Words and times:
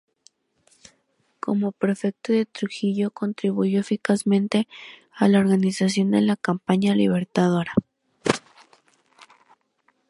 Como 1.39 1.73
Prefecto 1.73 2.33
de 2.33 2.47
Trujillo 2.47 3.11
contribuyó 3.11 3.79
eficazmente 3.81 4.67
a 5.13 5.27
la 5.27 5.37
organización 5.37 6.09
de 6.09 6.21
la 6.21 6.35
campaña 6.37 6.95
libertadora. 6.95 7.73